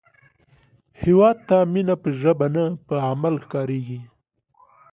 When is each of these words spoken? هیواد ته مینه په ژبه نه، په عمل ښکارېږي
هیواد 1.01 1.37
ته 1.47 1.57
مینه 1.73 1.95
په 2.03 2.09
ژبه 2.19 2.47
نه، 2.55 2.65
په 2.87 2.95
عمل 3.09 3.35
ښکارېږي 3.43 4.01